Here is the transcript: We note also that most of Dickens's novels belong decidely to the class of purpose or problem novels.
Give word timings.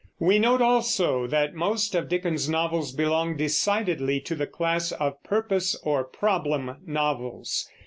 We 0.19 0.39
note 0.39 0.63
also 0.63 1.27
that 1.27 1.53
most 1.53 1.93
of 1.93 2.09
Dickens's 2.09 2.49
novels 2.49 2.91
belong 2.91 3.37
decidely 3.37 4.19
to 4.21 4.33
the 4.33 4.47
class 4.47 4.91
of 4.91 5.21
purpose 5.21 5.75
or 5.83 6.03
problem 6.03 6.77
novels. 6.87 7.69